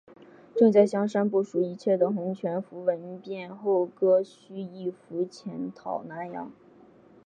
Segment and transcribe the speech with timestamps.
[0.55, 6.51] 正在香山部署一切的洪全福闻变后割须易服潜逃南洋。